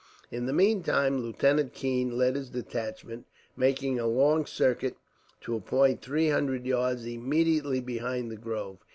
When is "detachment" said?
2.49-3.27